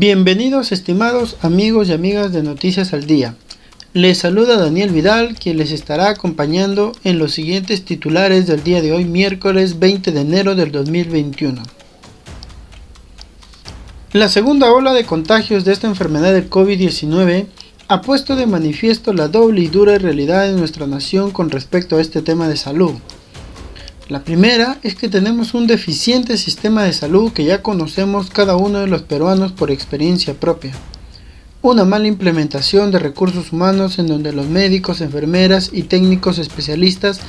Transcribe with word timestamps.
Bienvenidos 0.00 0.72
estimados 0.72 1.36
amigos 1.42 1.90
y 1.90 1.92
amigas 1.92 2.32
de 2.32 2.42
Noticias 2.42 2.94
al 2.94 3.04
Día. 3.04 3.34
Les 3.92 4.16
saluda 4.16 4.56
Daniel 4.56 4.88
Vidal, 4.88 5.36
quien 5.38 5.58
les 5.58 5.72
estará 5.72 6.08
acompañando 6.08 6.92
en 7.04 7.18
los 7.18 7.32
siguientes 7.32 7.84
titulares 7.84 8.46
del 8.46 8.64
día 8.64 8.80
de 8.80 8.94
hoy, 8.94 9.04
miércoles 9.04 9.78
20 9.78 10.12
de 10.12 10.20
enero 10.22 10.54
del 10.54 10.72
2021. 10.72 11.62
La 14.14 14.30
segunda 14.30 14.72
ola 14.72 14.94
de 14.94 15.04
contagios 15.04 15.66
de 15.66 15.74
esta 15.74 15.86
enfermedad 15.86 16.32
del 16.32 16.48
COVID-19 16.48 17.44
ha 17.88 18.00
puesto 18.00 18.36
de 18.36 18.46
manifiesto 18.46 19.12
la 19.12 19.28
doble 19.28 19.60
y 19.60 19.68
dura 19.68 19.98
realidad 19.98 20.46
de 20.46 20.58
nuestra 20.58 20.86
nación 20.86 21.30
con 21.30 21.50
respecto 21.50 21.98
a 21.98 22.00
este 22.00 22.22
tema 22.22 22.48
de 22.48 22.56
salud. 22.56 22.92
La 24.10 24.24
primera 24.24 24.76
es 24.82 24.96
que 24.96 25.08
tenemos 25.08 25.54
un 25.54 25.68
deficiente 25.68 26.36
sistema 26.36 26.82
de 26.82 26.92
salud 26.92 27.32
que 27.32 27.44
ya 27.44 27.62
conocemos 27.62 28.28
cada 28.28 28.56
uno 28.56 28.80
de 28.80 28.88
los 28.88 29.02
peruanos 29.02 29.52
por 29.52 29.70
experiencia 29.70 30.34
propia. 30.34 30.72
Una 31.62 31.84
mala 31.84 32.08
implementación 32.08 32.90
de 32.90 32.98
recursos 32.98 33.52
humanos 33.52 34.00
en 34.00 34.08
donde 34.08 34.32
los 34.32 34.48
médicos, 34.48 35.00
enfermeras 35.00 35.70
y 35.72 35.84
técnicos 35.84 36.38
especialistas 36.38 37.20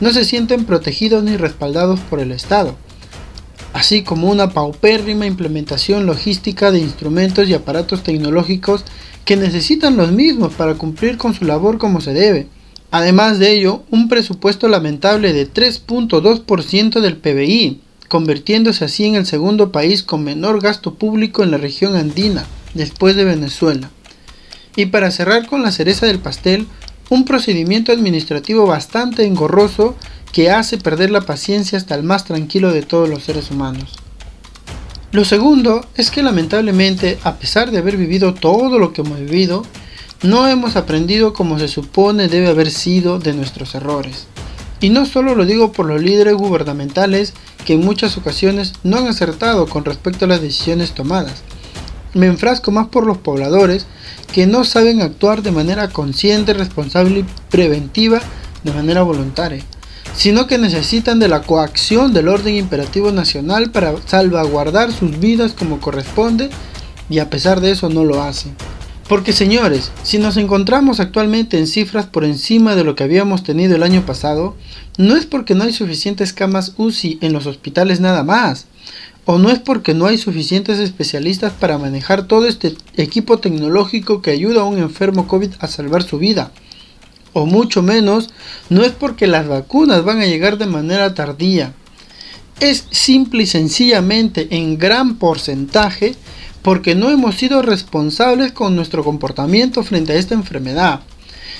no 0.00 0.12
se 0.12 0.24
sienten 0.24 0.64
protegidos 0.64 1.22
ni 1.22 1.36
respaldados 1.36 2.00
por 2.00 2.18
el 2.18 2.32
Estado, 2.32 2.74
así 3.72 4.02
como 4.02 4.28
una 4.28 4.50
paupérrima 4.50 5.26
implementación 5.26 6.04
logística 6.04 6.72
de 6.72 6.80
instrumentos 6.80 7.48
y 7.48 7.54
aparatos 7.54 8.02
tecnológicos 8.02 8.84
que 9.24 9.36
necesitan 9.36 9.96
los 9.96 10.10
mismos 10.10 10.52
para 10.54 10.74
cumplir 10.74 11.16
con 11.16 11.32
su 11.32 11.44
labor 11.44 11.78
como 11.78 12.00
se 12.00 12.12
debe 12.12 12.48
Además 12.94 13.40
de 13.40 13.50
ello, 13.50 13.82
un 13.90 14.08
presupuesto 14.08 14.68
lamentable 14.68 15.32
de 15.32 15.52
3.2% 15.52 17.00
del 17.00 17.16
PBI, 17.16 17.80
convirtiéndose 18.06 18.84
así 18.84 19.04
en 19.04 19.16
el 19.16 19.26
segundo 19.26 19.72
país 19.72 20.04
con 20.04 20.22
menor 20.22 20.62
gasto 20.62 20.94
público 20.94 21.42
en 21.42 21.50
la 21.50 21.56
región 21.56 21.96
andina, 21.96 22.46
después 22.72 23.16
de 23.16 23.24
Venezuela. 23.24 23.90
Y 24.76 24.86
para 24.86 25.10
cerrar 25.10 25.48
con 25.48 25.64
la 25.64 25.72
cereza 25.72 26.06
del 26.06 26.20
pastel, 26.20 26.68
un 27.10 27.24
procedimiento 27.24 27.90
administrativo 27.90 28.64
bastante 28.64 29.26
engorroso 29.26 29.96
que 30.30 30.52
hace 30.52 30.78
perder 30.78 31.10
la 31.10 31.22
paciencia 31.22 31.76
hasta 31.76 31.96
el 31.96 32.04
más 32.04 32.24
tranquilo 32.24 32.72
de 32.72 32.82
todos 32.82 33.08
los 33.08 33.24
seres 33.24 33.50
humanos. 33.50 33.94
Lo 35.10 35.24
segundo 35.24 35.84
es 35.96 36.12
que 36.12 36.22
lamentablemente, 36.22 37.18
a 37.24 37.38
pesar 37.38 37.72
de 37.72 37.78
haber 37.78 37.96
vivido 37.96 38.34
todo 38.34 38.78
lo 38.78 38.92
que 38.92 39.00
hemos 39.00 39.18
vivido, 39.18 39.64
no 40.24 40.48
hemos 40.48 40.74
aprendido 40.76 41.34
como 41.34 41.58
se 41.58 41.68
supone 41.68 42.28
debe 42.28 42.48
haber 42.48 42.70
sido 42.70 43.18
de 43.18 43.34
nuestros 43.34 43.74
errores. 43.74 44.24
Y 44.80 44.88
no 44.88 45.04
solo 45.04 45.34
lo 45.34 45.44
digo 45.44 45.70
por 45.70 45.84
los 45.84 46.00
líderes 46.02 46.34
gubernamentales 46.34 47.34
que 47.66 47.74
en 47.74 47.84
muchas 47.84 48.16
ocasiones 48.16 48.72
no 48.84 48.96
han 48.96 49.06
acertado 49.06 49.66
con 49.66 49.84
respecto 49.84 50.24
a 50.24 50.28
las 50.28 50.40
decisiones 50.40 50.92
tomadas. 50.92 51.42
Me 52.14 52.26
enfrasco 52.26 52.70
más 52.70 52.88
por 52.88 53.06
los 53.06 53.18
pobladores 53.18 53.86
que 54.32 54.46
no 54.46 54.64
saben 54.64 55.02
actuar 55.02 55.42
de 55.42 55.50
manera 55.50 55.88
consciente, 55.88 56.54
responsable 56.54 57.18
y 57.20 57.26
preventiva 57.50 58.20
de 58.62 58.72
manera 58.72 59.02
voluntaria, 59.02 59.62
sino 60.16 60.46
que 60.46 60.56
necesitan 60.56 61.18
de 61.18 61.28
la 61.28 61.42
coacción 61.42 62.14
del 62.14 62.28
orden 62.28 62.54
imperativo 62.54 63.12
nacional 63.12 63.70
para 63.72 63.94
salvaguardar 64.06 64.90
sus 64.90 65.18
vidas 65.18 65.52
como 65.52 65.80
corresponde 65.80 66.48
y 67.10 67.18
a 67.18 67.28
pesar 67.28 67.60
de 67.60 67.72
eso 67.72 67.90
no 67.90 68.04
lo 68.04 68.22
hacen. 68.22 68.56
Porque 69.08 69.34
señores, 69.34 69.90
si 70.02 70.18
nos 70.18 70.38
encontramos 70.38 70.98
actualmente 70.98 71.58
en 71.58 71.66
cifras 71.66 72.06
por 72.06 72.24
encima 72.24 72.74
de 72.74 72.84
lo 72.84 72.94
que 72.94 73.04
habíamos 73.04 73.42
tenido 73.42 73.76
el 73.76 73.82
año 73.82 74.06
pasado, 74.06 74.56
no 74.96 75.14
es 75.16 75.26
porque 75.26 75.54
no 75.54 75.64
hay 75.64 75.74
suficientes 75.74 76.32
camas 76.32 76.72
UCI 76.78 77.18
en 77.20 77.34
los 77.34 77.46
hospitales 77.46 78.00
nada 78.00 78.24
más, 78.24 78.66
o 79.26 79.38
no 79.38 79.50
es 79.50 79.58
porque 79.58 79.92
no 79.92 80.06
hay 80.06 80.16
suficientes 80.16 80.78
especialistas 80.78 81.52
para 81.52 81.76
manejar 81.76 82.26
todo 82.26 82.46
este 82.46 82.76
equipo 82.96 83.38
tecnológico 83.38 84.22
que 84.22 84.30
ayuda 84.30 84.62
a 84.62 84.64
un 84.64 84.78
enfermo 84.78 85.28
COVID 85.28 85.50
a 85.58 85.66
salvar 85.66 86.02
su 86.02 86.18
vida, 86.18 86.52
o 87.34 87.44
mucho 87.44 87.82
menos, 87.82 88.30
no 88.70 88.84
es 88.84 88.92
porque 88.92 89.26
las 89.26 89.46
vacunas 89.46 90.02
van 90.04 90.20
a 90.20 90.26
llegar 90.26 90.56
de 90.56 90.66
manera 90.66 91.14
tardía. 91.14 91.74
Es 92.60 92.86
simple 92.90 93.42
y 93.42 93.46
sencillamente 93.46 94.48
en 94.50 94.78
gran 94.78 95.16
porcentaje 95.16 96.14
porque 96.64 96.94
no 96.94 97.10
hemos 97.10 97.36
sido 97.36 97.60
responsables 97.60 98.50
con 98.50 98.74
nuestro 98.74 99.04
comportamiento 99.04 99.84
frente 99.84 100.12
a 100.12 100.16
esta 100.16 100.32
enfermedad. 100.32 101.00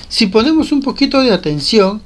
Si 0.09 0.25
ponemos 0.25 0.71
un 0.71 0.81
poquito 0.81 1.21
de 1.21 1.31
atención, 1.31 2.01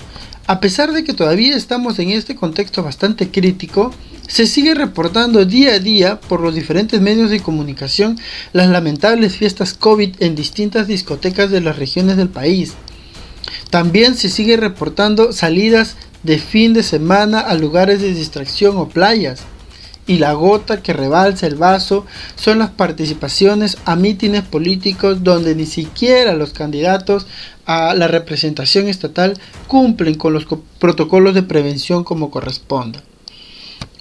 a 0.48 0.60
pesar 0.60 0.92
de 0.92 1.06
que 1.06 1.14
todavía 1.14 1.56
estamos 1.56 1.98
en 2.00 2.09
este 2.09 2.36
contexto 2.36 2.84
bastante 2.84 3.32
crítico, 3.32 3.94
se 4.28 4.46
sigue 4.46 4.76
reportando 4.76 5.46
día 5.46 5.76
a 5.76 5.80
día 5.80 6.20
por 6.20 6.42
los 6.42 6.54
diferentes 6.54 7.00
medios 7.00 7.30
de 7.30 7.40
comunicación 7.40 8.20
las 8.52 8.68
lamentables 8.68 9.38
fiestas 9.38 9.74
COVID 9.74 10.16
en 10.20 10.36
distintas 10.36 10.86
discotecas 10.88 11.50
de 11.52 11.62
las 11.62 11.80
regiones 11.80 12.18
del 12.18 12.30
país. 12.30 12.74
También 13.70 14.16
se 14.16 14.28
sigue 14.28 14.58
reportando 14.58 15.32
salidas 15.32 15.96
de 16.24 16.38
fin 16.38 16.74
de 16.74 16.84
semana 16.84 17.40
a 17.40 17.54
lugares 17.54 18.02
de 18.02 18.14
distracción 18.14 18.76
o 18.76 18.90
playas 18.90 19.46
y 20.09 20.18
la 20.18 20.34
gota 20.34 20.81
que 20.81 20.92
rebalsa 20.92 21.46
el 21.46 21.53
vaso 21.53 22.03
son 22.36 22.58
las 22.58 22.72
participaciones 22.72 23.78
a 23.86 23.96
mítines 23.96 24.42
políticos 24.42 25.24
donde 25.24 25.53
ni 25.53 25.68
siquiera 25.68 26.34
los 26.34 26.52
candidatos 26.52 27.28
a 27.68 27.94
la 27.94 28.08
representación 28.08 28.88
estatal 28.88 29.40
cumplen 29.68 30.16
con 30.16 30.34
los 30.34 30.47
protocolos 30.80 31.36
de 31.36 31.44
prevención 31.44 32.03
como 32.03 32.31
corresponda. 32.31 33.03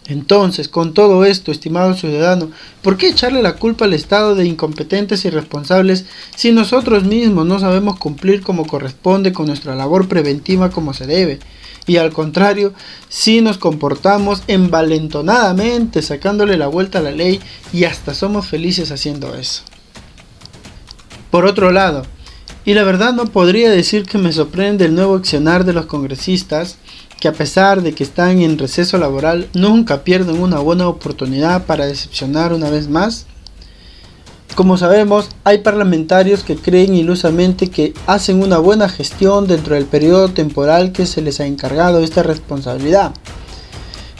Entonces, 0.07 0.71
con 0.71 0.95
todo 0.95 1.27
esto, 1.27 1.53
estimado 1.53 1.93
ciudadano, 1.93 2.51
¿por 2.81 2.97
qué 2.97 3.09
echarle 3.09 3.43
la 3.43 3.57
culpa 3.57 3.85
al 3.85 3.93
Estado 3.93 4.35
de 4.35 4.47
incompetentes 4.47 5.27
y 5.27 5.31
responsables 5.31 6.07
si 6.35 6.53
nosotros 6.53 7.05
mismos 7.05 7.45
no 7.45 7.59
sabemos 7.59 7.99
cumplir 7.99 8.41
como 8.41 8.67
corresponde 8.67 9.35
con 9.35 9.45
nuestra 9.45 9.75
labor 9.75 10.09
preventiva 10.09 10.71
como 10.71 10.95
se 10.95 11.07
debe? 11.07 11.39
Y 11.89 11.97
al 11.97 12.13
contrario, 12.13 12.73
si 13.09 13.41
nos 13.41 13.59
comportamos 13.59 14.43
envalentonadamente 14.47 16.03
sacándole 16.03 16.57
la 16.57 16.69
vuelta 16.69 16.99
a 16.99 17.03
la 17.03 17.11
ley 17.11 17.41
y 17.73 17.85
hasta 17.85 18.15
somos 18.15 18.47
felices 18.47 18.93
haciendo 18.93 19.35
eso. 19.35 19.63
Por 21.31 21.47
otro 21.47 21.73
lado, 21.73 22.05
y 22.65 22.75
la 22.75 22.85
verdad 22.85 23.15
no 23.15 23.25
podría 23.25 23.71
decir 23.71 24.05
que 24.05 24.19
me 24.19 24.33
sorprende 24.33 24.85
el 24.85 24.95
nuevo 24.95 25.17
accionar 25.17 25.65
de 25.65 25.73
los 25.73 25.87
congresistas, 25.87 26.77
que 27.19 27.29
a 27.29 27.33
pesar 27.33 27.83
de 27.83 27.95
que 27.95 28.05
están 28.05 28.43
en 28.43 28.59
receso 28.59 28.99
laboral, 28.99 29.49
nunca 29.55 30.05
pierden 30.05 30.39
una 30.39 30.59
buena 30.59 30.87
oportunidad 30.87 31.65
para 31.65 31.87
decepcionar 31.87 32.53
una 32.53 32.69
vez 32.69 32.89
más 32.89 33.27
como 34.59 34.77
sabemos, 34.77 35.29
hay 35.45 35.59
parlamentarios 35.59 36.43
que 36.43 36.57
creen 36.57 36.93
ilusamente 36.93 37.71
que 37.71 37.95
hacen 38.09 38.43
una 38.43 38.59
buena 38.59 38.89
gestión 38.89 39.47
dentro 39.47 39.77
del 39.77 39.85
periodo 39.85 40.31
temporal 40.31 40.91
que 40.91 41.07
se 41.07 41.23
les 41.23 41.39
ha 41.39 41.47
encargado 41.47 42.01
esta 42.01 42.25
responsabilidad. 42.25 43.13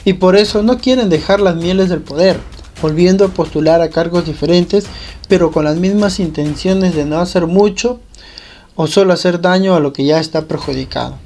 Y 0.05 0.13
por 0.13 0.37
eso 0.37 0.63
no 0.63 0.77
quieren 0.77 1.09
dejar 1.09 1.41
las 1.41 1.57
mieles 1.57 1.89
del 1.89 1.99
poder, 1.99 2.39
volviendo 2.81 3.25
a 3.25 3.27
postular 3.27 3.81
a 3.81 3.89
cargos 3.89 4.27
diferentes, 4.27 4.85
pero 5.27 5.51
con 5.51 5.65
las 5.65 5.75
mismas 5.75 6.21
intenciones 6.21 6.95
de 6.95 7.03
no 7.03 7.19
hacer 7.19 7.45
mucho 7.45 7.99
o 8.77 8.87
solo 8.87 9.11
hacer 9.11 9.41
daño 9.41 9.75
a 9.75 9.81
lo 9.81 9.91
que 9.91 10.05
ya 10.05 10.21
está 10.21 10.45
perjudicado. 10.45 11.17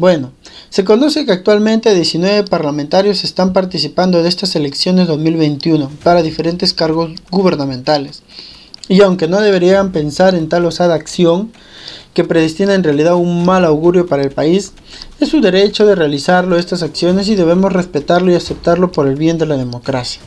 Bueno, 0.00 0.32
se 0.70 0.82
conoce 0.82 1.26
que 1.26 1.32
actualmente 1.32 1.94
19 1.94 2.44
parlamentarios 2.44 3.22
están 3.22 3.52
participando 3.52 4.22
de 4.22 4.30
estas 4.30 4.56
elecciones 4.56 5.06
2021 5.06 5.90
para 6.02 6.22
diferentes 6.22 6.72
cargos 6.72 7.10
gubernamentales. 7.30 8.22
Y 8.88 9.02
aunque 9.02 9.28
no 9.28 9.42
deberían 9.42 9.92
pensar 9.92 10.34
en 10.34 10.48
tal 10.48 10.64
osada 10.64 10.94
acción, 10.94 11.52
que 12.14 12.24
predestina 12.24 12.72
en 12.72 12.82
realidad 12.82 13.16
un 13.16 13.44
mal 13.44 13.66
augurio 13.66 14.06
para 14.06 14.22
el 14.22 14.30
país, 14.30 14.72
es 15.20 15.28
su 15.28 15.42
derecho 15.42 15.84
de 15.84 15.96
realizarlo 15.96 16.56
estas 16.56 16.82
acciones 16.82 17.28
y 17.28 17.34
debemos 17.34 17.70
respetarlo 17.70 18.32
y 18.32 18.36
aceptarlo 18.36 18.92
por 18.92 19.06
el 19.06 19.16
bien 19.16 19.36
de 19.36 19.44
la 19.44 19.58
democracia. 19.58 20.22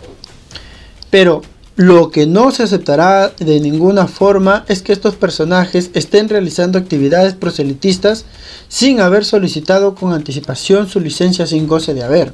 Pero, 1.09 1.41
lo 1.75 2.11
que 2.11 2.27
no 2.27 2.51
se 2.51 2.63
aceptará 2.63 3.29
de 3.29 3.59
ninguna 3.59 4.07
forma 4.07 4.63
es 4.67 4.83
que 4.83 4.93
estos 4.93 5.15
personajes 5.15 5.89
estén 5.95 6.29
realizando 6.29 6.77
actividades 6.77 7.33
proselitistas 7.33 8.25
sin 8.67 9.01
haber 9.01 9.25
solicitado 9.25 9.95
con 9.95 10.13
anticipación 10.13 10.87
su 10.87 10.99
licencia 10.99 11.47
sin 11.47 11.67
goce 11.67 11.95
de 11.95 12.03
haber. 12.03 12.33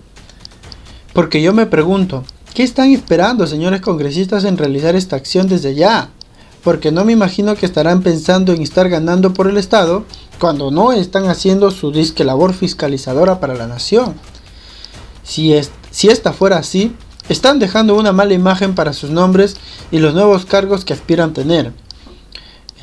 Porque 1.13 1.41
yo 1.41 1.53
me 1.53 1.65
pregunto, 1.65 2.25
¿qué 2.53 2.63
están 2.63 2.91
esperando 2.91 3.47
señores 3.47 3.79
congresistas 3.79 4.43
en 4.43 4.57
realizar 4.57 4.95
esta 4.95 5.15
acción 5.15 5.47
desde 5.47 5.73
ya? 5.73 6.09
Porque 6.61 6.91
no 6.91 7.05
me 7.05 7.13
imagino 7.13 7.55
que 7.55 7.65
estarán 7.65 8.01
pensando 8.01 8.51
en 8.51 8.61
estar 8.61 8.89
ganando 8.89 9.33
por 9.33 9.47
el 9.47 9.55
Estado 9.55 10.03
cuando 10.37 10.69
no 10.69 10.91
están 10.91 11.29
haciendo 11.29 11.71
su 11.71 11.91
disque 11.91 12.25
labor 12.25 12.53
fiscalizadora 12.53 13.39
para 13.39 13.55
la 13.55 13.67
nación. 13.67 14.15
Si, 15.23 15.57
si 15.91 16.09
esta 16.09 16.33
fuera 16.33 16.57
así, 16.57 16.93
están 17.29 17.59
dejando 17.59 17.95
una 17.95 18.11
mala 18.11 18.33
imagen 18.33 18.75
para 18.75 18.93
sus 18.93 19.11
nombres 19.11 19.55
y 19.91 19.99
los 19.99 20.13
nuevos 20.13 20.45
cargos 20.45 20.83
que 20.83 20.93
aspiran 20.93 21.33
tener. 21.33 21.71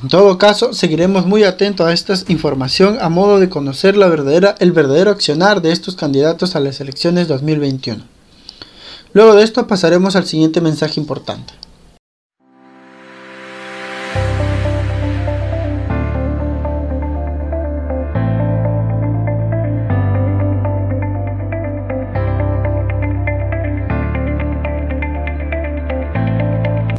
En 0.03 0.09
todo 0.09 0.39
caso, 0.39 0.73
seguiremos 0.73 1.27
muy 1.27 1.45
atentos 1.45 1.87
a 1.87 1.93
esta 1.93 2.15
información 2.29 2.99
a 3.01 3.09
modo 3.09 3.39
de 3.41 3.49
conocer 3.49 3.97
la 3.97 4.09
verdadera, 4.09 4.55
el 4.59 4.73
verdadero 4.73 5.11
accionar 5.11 5.63
de 5.63 5.73
estos 5.73 5.97
candidatos 5.97 6.55
a 6.55 6.61
las 6.61 6.81
elecciones 6.81 7.29
2021. 7.29 8.05
Luego 9.15 9.35
de 9.35 9.43
esto 9.43 9.67
pasaremos 9.67 10.15
al 10.15 10.27
siguiente 10.27 10.61
mensaje 10.61 11.01
importante. 11.01 11.55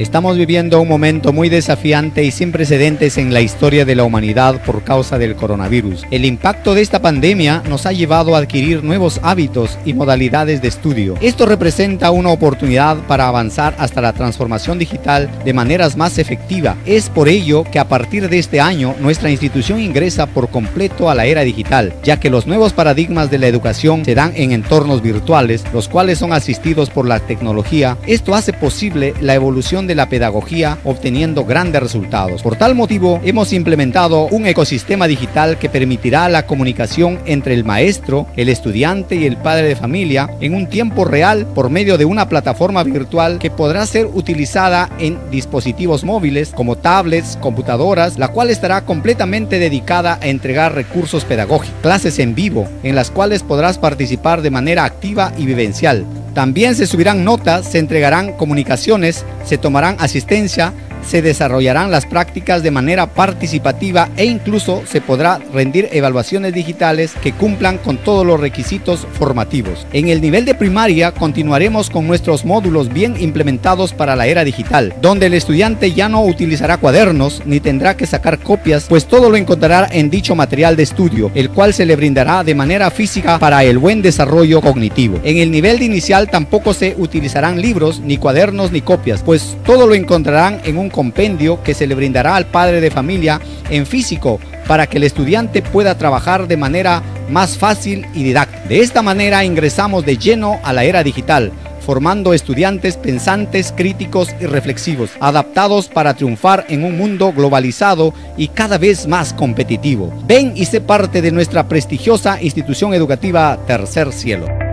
Estamos 0.07 0.37
viviendo 0.37 0.79
un 0.79 0.87
momento 0.87 1.33
muy 1.33 1.49
desafiante 1.49 2.23
y 2.23 2.31
sin 2.31 2.53
precedentes 2.53 3.17
en 3.17 3.33
la 3.33 3.41
historia 3.41 3.83
de 3.83 3.93
la 3.93 4.05
humanidad 4.05 4.63
por 4.63 4.81
causa 4.85 5.17
del 5.17 5.35
coronavirus. 5.35 6.05
El 6.11 6.23
impacto 6.23 6.73
de 6.73 6.81
esta 6.81 7.01
pandemia 7.01 7.61
nos 7.67 7.85
ha 7.85 7.91
llevado 7.91 8.33
a 8.33 8.37
adquirir 8.37 8.85
nuevos 8.85 9.19
hábitos 9.21 9.77
y 9.83 9.93
modalidades 9.93 10.61
de 10.61 10.69
estudio. 10.69 11.15
Esto 11.19 11.45
representa 11.45 12.11
una 12.11 12.29
oportunidad 12.29 12.95
para 13.05 13.27
avanzar 13.27 13.75
hasta 13.79 13.99
la 13.99 14.13
transformación 14.13 14.79
digital 14.79 15.29
de 15.43 15.53
maneras 15.53 15.97
más 15.97 16.17
efectivas. 16.19 16.77
Es 16.85 17.09
por 17.09 17.27
ello 17.27 17.65
que 17.65 17.77
a 17.77 17.89
partir 17.89 18.29
de 18.29 18.39
este 18.39 18.61
año 18.61 18.95
nuestra 19.01 19.29
institución 19.29 19.81
ingresa 19.81 20.25
por 20.25 20.47
completo 20.47 21.09
a 21.09 21.15
la 21.15 21.25
era 21.25 21.41
digital, 21.41 21.93
ya 22.01 22.17
que 22.17 22.29
los 22.29 22.47
nuevos 22.47 22.71
paradigmas 22.71 23.29
de 23.29 23.39
la 23.39 23.47
educación 23.47 24.05
se 24.05 24.15
dan 24.15 24.31
en 24.35 24.53
entornos 24.53 25.01
virtuales, 25.01 25.65
los 25.73 25.89
cuales 25.89 26.17
son 26.17 26.31
asistidos 26.31 26.89
por 26.89 27.05
la 27.05 27.19
tecnología. 27.19 27.97
Esto 28.07 28.35
hace 28.35 28.53
posible 28.53 29.13
la 29.19 29.35
evolución 29.35 29.85
de 29.85 29.96
la 29.97 30.07
pedagogía 30.07 30.77
obteniendo 30.85 31.43
grandes 31.43 31.81
resultados. 31.81 32.41
Por 32.41 32.55
tal 32.55 32.75
motivo, 32.75 33.19
hemos 33.25 33.51
implementado 33.51 34.27
un 34.27 34.45
ecosistema 34.45 35.07
digital 35.07 35.57
que 35.57 35.67
permitirá 35.67 36.29
la 36.29 36.45
comunicación 36.45 37.19
entre 37.25 37.53
el 37.53 37.65
maestro, 37.65 38.27
el 38.37 38.47
estudiante 38.47 39.15
y 39.15 39.25
el 39.25 39.35
padre 39.35 39.67
de 39.67 39.75
familia 39.75 40.29
en 40.39 40.53
un 40.53 40.67
tiempo 40.67 41.03
real 41.03 41.45
por 41.53 41.69
medio 41.69 41.97
de 41.97 42.05
una 42.05 42.29
plataforma 42.29 42.83
virtual 42.83 43.39
que 43.39 43.51
podrá 43.51 43.85
ser 43.85 44.05
utilizada 44.05 44.89
en 44.99 45.17
dispositivos 45.31 46.03
móviles 46.03 46.51
como 46.55 46.77
tablets, 46.77 47.37
computadoras, 47.41 48.17
la 48.17 48.29
cual 48.29 48.49
estará 48.49 48.85
completamente 48.85 49.59
dedicada 49.59 50.19
a 50.21 50.27
entregar 50.27 50.75
recursos 50.75 51.25
pedagógicos, 51.25 51.81
clases 51.81 52.19
en 52.19 52.35
vivo, 52.35 52.67
en 52.83 52.95
las 52.95 53.11
cuales 53.11 53.43
podrás 53.43 53.77
participar 53.77 54.41
de 54.41 54.51
manera 54.51 54.85
activa 54.85 55.33
y 55.37 55.45
vivencial. 55.45 56.05
También 56.37 56.75
se 56.75 56.85
subirán 56.85 57.23
notas, 57.23 57.65
se 57.65 57.79
entregarán 57.79 58.31
comunicaciones, 58.33 59.25
se 59.43 59.57
tomarán 59.57 59.95
asistencia, 59.97 60.71
se 61.07 61.21
desarrollarán 61.21 61.91
las 61.91 62.05
prácticas 62.05 62.63
de 62.63 62.71
manera 62.71 63.07
participativa 63.07 64.09
e 64.17 64.25
incluso 64.25 64.83
se 64.85 65.01
podrá 65.01 65.39
rendir 65.53 65.89
evaluaciones 65.91 66.53
digitales 66.53 67.13
que 67.21 67.31
cumplan 67.31 67.77
con 67.77 67.97
todos 67.97 68.25
los 68.25 68.39
requisitos 68.39 69.07
formativos. 69.13 69.87
En 69.93 70.09
el 70.09 70.21
nivel 70.21 70.45
de 70.45 70.55
primaria 70.55 71.11
continuaremos 71.11 71.89
con 71.89 72.07
nuestros 72.07 72.45
módulos 72.45 72.91
bien 72.91 73.15
implementados 73.19 73.93
para 73.93 74.15
la 74.15 74.27
era 74.27 74.43
digital, 74.43 74.93
donde 75.01 75.27
el 75.27 75.33
estudiante 75.33 75.93
ya 75.93 76.09
no 76.09 76.23
utilizará 76.23 76.77
cuadernos 76.77 77.41
ni 77.45 77.59
tendrá 77.59 77.95
que 77.95 78.05
sacar 78.05 78.39
copias, 78.39 78.85
pues 78.89 79.05
todo 79.05 79.29
lo 79.29 79.37
encontrará 79.37 79.87
en 79.91 80.09
dicho 80.09 80.35
material 80.35 80.75
de 80.75 80.83
estudio, 80.83 81.31
el 81.35 81.49
cual 81.49 81.73
se 81.73 81.85
le 81.85 81.95
brindará 81.95 82.43
de 82.43 82.55
manera 82.55 82.91
física 82.91 83.39
para 83.39 83.63
el 83.63 83.77
buen 83.77 84.01
desarrollo 84.01 84.61
cognitivo. 84.61 85.19
En 85.23 85.37
el 85.37 85.51
nivel 85.51 85.79
de 85.79 85.85
inicial 85.85 86.29
tampoco 86.29 86.73
se 86.73 86.95
utilizarán 86.97 87.61
libros, 87.61 87.99
ni 87.99 88.17
cuadernos, 88.17 88.71
ni 88.71 88.81
copias, 88.81 89.21
pues 89.23 89.57
todo 89.65 89.87
lo 89.87 89.95
encontrarán 89.95 90.59
en 90.63 90.77
un 90.77 90.89
compendio 90.97 91.61
que 91.61 91.75
se 91.75 91.85
le 91.85 91.93
brindará 91.93 92.35
al 92.35 92.47
padre 92.47 92.81
de 92.81 92.89
familia 92.89 93.39
en 93.69 93.85
físico 93.85 94.39
para 94.67 94.87
que 94.87 94.97
el 94.97 95.03
estudiante 95.03 95.61
pueda 95.61 95.95
trabajar 95.95 96.47
de 96.47 96.57
manera 96.57 97.03
más 97.29 97.55
fácil 97.55 98.07
y 98.15 98.23
didáctica. 98.23 98.67
De 98.67 98.79
esta 98.79 99.03
manera 99.03 99.45
ingresamos 99.45 100.07
de 100.07 100.17
lleno 100.17 100.59
a 100.63 100.73
la 100.73 100.85
era 100.85 101.03
digital, 101.03 101.51
formando 101.85 102.33
estudiantes 102.33 102.97
pensantes, 102.97 103.71
críticos 103.77 104.29
y 104.41 104.47
reflexivos, 104.47 105.11
adaptados 105.19 105.87
para 105.87 106.15
triunfar 106.15 106.65
en 106.67 106.83
un 106.83 106.97
mundo 106.97 107.31
globalizado 107.31 108.11
y 108.35 108.47
cada 108.47 108.79
vez 108.79 109.05
más 109.07 109.33
competitivo. 109.33 110.11
Ven 110.25 110.53
y 110.55 110.65
sé 110.65 110.81
parte 110.81 111.21
de 111.21 111.31
nuestra 111.31 111.67
prestigiosa 111.67 112.41
institución 112.41 112.95
educativa 112.95 113.59
Tercer 113.67 114.11
Cielo. 114.11 114.66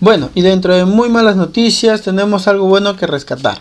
Bueno, 0.00 0.30
y 0.36 0.42
dentro 0.42 0.76
de 0.76 0.84
muy 0.84 1.08
malas 1.08 1.34
noticias 1.34 2.02
tenemos 2.02 2.46
algo 2.46 2.66
bueno 2.66 2.96
que 2.96 3.08
rescatar. 3.08 3.58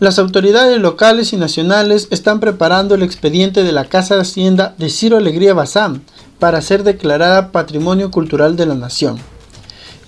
Las 0.00 0.18
autoridades 0.18 0.80
locales 0.80 1.32
y 1.32 1.36
nacionales 1.36 2.08
están 2.10 2.40
preparando 2.40 2.96
el 2.96 3.04
expediente 3.04 3.62
de 3.62 3.70
la 3.70 3.84
Casa 3.84 4.16
de 4.16 4.22
Hacienda 4.22 4.74
de 4.76 4.90
Ciro 4.90 5.16
Alegría 5.16 5.54
Bazán 5.54 6.02
para 6.40 6.60
ser 6.62 6.82
declarada 6.82 7.52
Patrimonio 7.52 8.10
Cultural 8.10 8.56
de 8.56 8.66
la 8.66 8.74
Nación. 8.74 9.18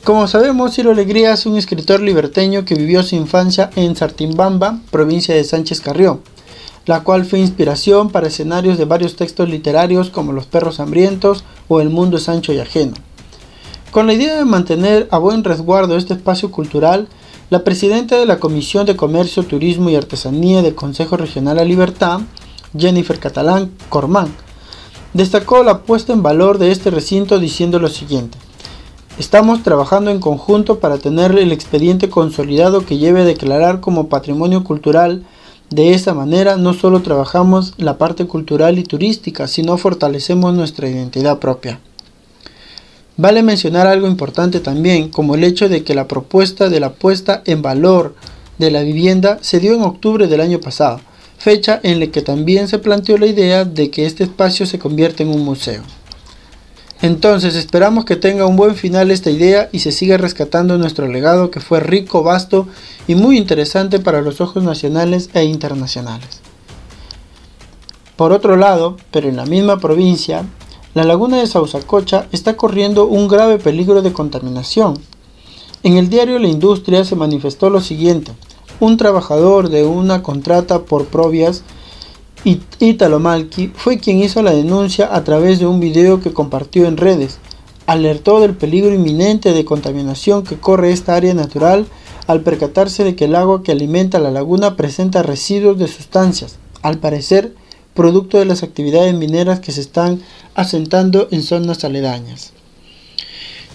Como 0.03 0.27
sabemos, 0.27 0.75
Ciro 0.75 0.91
Alegría 0.91 1.35
es 1.35 1.47
un 1.47 1.57
escritor 1.57 2.01
liberteño 2.01 2.65
que 2.65 2.75
vivió 2.75 3.05
su 3.05 3.15
infancia 3.15 3.71
en 3.77 3.95
Sartimbamba, 3.95 4.81
provincia 4.91 5.37
de 5.37 5.45
Sánchez 5.45 5.81
Carrió, 5.81 6.21
la 6.85 7.05
cual 7.05 7.25
fue 7.25 7.39
inspiración 7.39 8.11
para 8.11 8.27
escenarios 8.27 8.77
de 8.77 8.87
varios 8.87 9.15
textos 9.15 9.49
literarios 9.49 10.11
como 10.11 10.33
Los 10.33 10.47
perros 10.47 10.81
hambrientos 10.81 11.45
o 11.69 11.81
El 11.81 11.91
mundo 11.91 12.17
es 12.17 12.29
ancho 12.29 12.53
y 12.53 12.59
ajeno. 12.59 12.95
Con 13.97 14.07
la 14.07 14.13
idea 14.13 14.37
de 14.37 14.45
mantener 14.45 15.09
a 15.11 15.17
buen 15.17 15.43
resguardo 15.43 15.97
este 15.97 16.13
espacio 16.13 16.51
cultural, 16.51 17.09
la 17.49 17.65
presidenta 17.65 18.19
de 18.19 18.27
la 18.27 18.39
Comisión 18.39 18.85
de 18.85 18.95
Comercio, 18.95 19.43
Turismo 19.43 19.89
y 19.89 19.97
Artesanía 19.97 20.61
del 20.61 20.75
Consejo 20.75 21.17
Regional 21.17 21.59
a 21.59 21.65
Libertad, 21.65 22.21
Jennifer 22.77 23.19
Catalán 23.19 23.71
Cormán, 23.89 24.29
destacó 25.15 25.63
la 25.63 25.85
puesta 25.85 26.13
en 26.13 26.23
valor 26.23 26.59
de 26.59 26.73
este 26.73 26.91
recinto 26.91 27.39
diciendo 27.39 27.79
lo 27.79 27.89
siguiente. 27.89 28.37
Estamos 29.19 29.63
trabajando 29.63 30.11
en 30.11 30.21
conjunto 30.21 30.79
para 30.79 30.99
tener 30.99 31.31
el 31.39 31.51
expediente 31.51 32.11
consolidado 32.11 32.85
que 32.85 32.99
lleve 32.99 33.23
a 33.23 33.25
declarar 33.25 33.81
como 33.81 34.11
patrimonio 34.11 34.63
cultural. 34.63 35.25
De 35.71 35.95
esa 35.95 36.13
manera 36.13 36.59
no 36.59 36.75
solo 36.75 37.01
trabajamos 37.01 37.73
la 37.79 37.97
parte 37.97 38.27
cultural 38.27 38.79
y 38.79 38.83
turística, 38.83 39.49
sino 39.49 39.79
fortalecemos 39.79 40.53
nuestra 40.53 40.87
identidad 40.87 41.39
propia. 41.39 41.81
Vale 43.19 43.43
mencionar 43.43 43.87
algo 43.87 44.07
importante 44.07 44.61
también, 44.61 45.09
como 45.09 45.35
el 45.35 45.45
hecho 45.45 45.71
de 45.71 45.83
que 45.83 45.95
la 45.95 46.07
propuesta 46.07 46.69
de 46.69 46.81
la 46.81 46.93
puesta 46.93 47.43
en 47.47 47.63
valor 47.63 48.15
de 48.59 48.71
la 48.71 48.83
vivienda 48.83 49.39
se 49.41 49.59
dio 49.59 49.75
en 49.75 49.83
octubre 49.83 50.27
del 50.27 50.43
año 50.43 50.61
pasado, 50.61 51.01
fecha 51.39 51.81
en 51.83 52.01
la 52.01 52.09
que 52.09 52.21
también 52.21 52.69
se 52.69 52.79
planteó 52.79 53.17
la 53.17 53.27
idea 53.27 53.65
de 53.65 53.91
que 53.91 54.05
este 54.05 54.25
espacio 54.25 54.67
se 54.67 54.79
convierta 54.79 55.23
en 55.23 55.31
un 55.31 55.45
museo. 55.45 55.83
Entonces 57.01 57.55
esperamos 57.57 58.05
que 58.05 58.17
tenga 58.17 58.47
un 58.47 58.57
buen 58.57 58.75
final 58.75 59.11
esta 59.11 59.31
idea 59.31 59.69
y 59.73 59.81
se 59.81 59.93
siga 59.93 60.17
rescatando 60.17 60.79
nuestro 60.79 61.07
legado 61.09 61.51
que 61.51 61.61
fue 61.61 61.81
rico, 61.81 62.23
vasto 62.23 62.67
y 63.07 63.15
muy 63.15 63.39
interesante 63.39 63.99
para 63.99 64.23
los 64.23 64.41
ojos 64.41 64.63
nacionales 64.63 65.31
e 65.35 65.45
internacionales. 65.45 66.41
Por 68.17 68.33
otro 68.33 68.57
lado, 68.57 68.97
pero 69.11 69.29
en 69.29 69.37
la 69.37 69.45
misma 69.45 69.79
provincia, 69.79 70.47
la 70.97 71.05
laguna 71.05 71.37
de 71.37 71.47
Sausacocha 71.47 72.27
está 72.33 72.57
corriendo 72.57 73.05
un 73.05 73.29
grave 73.29 73.59
peligro 73.59 74.01
de 74.01 74.15
contaminación. 74.15 74.99
En 75.83 75.99
el 75.99 76.09
diario 76.09 76.39
La 76.39 76.49
Industria 76.49 77.05
se 77.05 77.15
manifestó 77.15 77.69
lo 77.69 77.83
siguiente. 77.83 78.33
Un 78.81 78.97
trabajador 78.97 79.69
de 79.69 79.85
una 79.85 80.23
contrata 80.23 80.85
por 80.85 81.05
Provias, 81.05 81.65
Italo 82.45 83.21
Malki, 83.21 83.73
fue 83.77 83.99
quien 83.99 84.21
hizo 84.21 84.41
la 84.41 84.53
denuncia 84.53 85.15
a 85.15 85.23
través 85.23 85.59
de 85.59 85.67
un 85.67 85.81
video 85.81 86.23
que 86.23 86.33
compartió 86.33 86.87
en 86.87 86.97
redes. 86.97 87.41
Alertó 87.87 88.41
del 88.41 88.57
peligro 88.57 88.95
inminente 88.95 89.53
de 89.53 89.67
contaminación 89.67 90.45
que 90.45 90.57
corre 90.57 90.93
esta 90.93 91.15
área 91.15 91.35
natural 91.35 91.85
al 92.27 92.41
percatarse 92.41 93.05
de 93.05 93.15
que 93.15 93.27
el 93.27 93.37
agua 93.37 93.63
que 93.63 93.73
alimenta 93.73 94.19
la 94.19 94.31
laguna 94.31 94.77
presenta 94.77 95.23
residuos 95.23 95.77
de 95.77 95.89
sustancias, 95.89 96.57
al 96.81 96.97
parecer 96.97 97.53
producto 97.97 98.39
de 98.39 98.45
las 98.45 98.63
actividades 98.63 99.13
mineras 99.15 99.59
que 99.59 99.73
se 99.73 99.81
están 99.81 100.21
asentando 100.55 101.27
en 101.33 101.43
zonas 101.43 101.83
aledañas. 101.83 102.53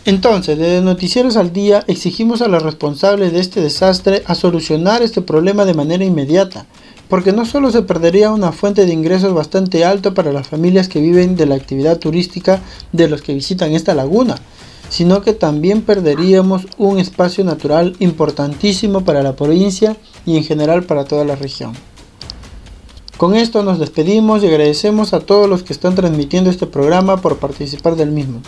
Entonces, 0.06 0.58
desde 0.58 0.82
Noticieros 0.82 1.36
al 1.36 1.54
Día 1.54 1.84
exigimos 1.88 2.42
a 2.42 2.48
los 2.48 2.64
responsables 2.64 3.34
de 3.34 3.40
este 3.40 3.62
desastre 3.62 4.24
a 4.26 4.34
solucionar 4.34 5.04
este 5.04 5.22
problema 5.22 5.66
de 5.66 5.76
manera 5.76 6.04
inmediata, 6.06 6.66
porque 7.08 7.34
no 7.34 7.46
solo 7.46 7.72
se 7.72 7.84
perdería 7.84 8.32
una 8.32 8.52
fuente 8.52 8.86
de 8.86 8.94
ingresos 8.94 9.34
bastante 9.34 9.84
alta 9.84 10.14
para 10.14 10.32
las 10.32 10.48
familias 10.48 10.88
que 10.88 11.02
viven 11.02 11.36
de 11.36 11.46
la 11.46 11.56
actividad 11.56 12.00
turística 12.00 12.62
de 12.94 13.10
los 13.10 13.22
que 13.22 13.34
visitan 13.34 13.74
esta 13.74 13.94
laguna, 13.94 14.38
sino 14.90 15.22
que 15.22 15.34
también 15.34 15.84
perderíamos 15.84 16.68
un 16.78 16.98
espacio 16.98 17.44
natural 17.44 17.96
importantísimo 18.00 19.06
para 19.06 19.22
la 19.22 19.36
provincia 19.36 19.98
y 20.26 20.38
en 20.38 20.44
general 20.44 20.84
para 20.84 21.06
toda 21.06 21.26
la 21.26 21.36
región. 21.36 21.74
Con 23.22 23.36
esto 23.36 23.62
nos 23.62 23.78
despedimos 23.78 24.42
y 24.42 24.48
agradecemos 24.48 25.14
a 25.14 25.20
todos 25.20 25.48
los 25.48 25.62
que 25.62 25.74
están 25.74 25.94
transmitiendo 25.94 26.50
este 26.50 26.66
programa 26.66 27.18
por 27.18 27.38
participar 27.38 27.96
del 27.96 28.10
mismo. 28.10 28.42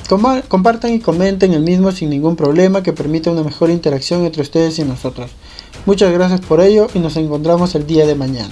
Compartan 0.48 0.96
y 0.96 1.00
comenten 1.00 1.54
el 1.54 1.62
mismo 1.62 1.92
sin 1.92 2.10
ningún 2.10 2.36
problema 2.36 2.82
que 2.82 2.92
permita 2.92 3.30
una 3.30 3.44
mejor 3.44 3.70
interacción 3.70 4.26
entre 4.26 4.42
ustedes 4.42 4.80
y 4.80 4.84
nosotros. 4.84 5.30
Muchas 5.86 6.12
gracias 6.12 6.42
por 6.42 6.60
ello 6.60 6.88
y 6.96 6.98
nos 6.98 7.16
encontramos 7.18 7.76
el 7.76 7.86
día 7.86 8.08
de 8.08 8.16
mañana. 8.16 8.50